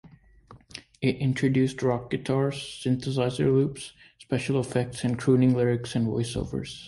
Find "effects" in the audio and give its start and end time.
4.59-5.03